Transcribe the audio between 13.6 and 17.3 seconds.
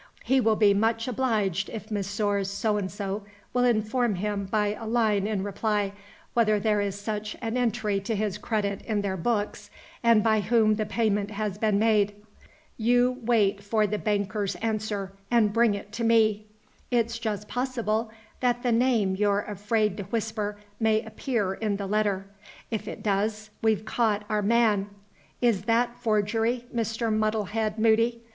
for the bankers' answer, and bring it to me. It's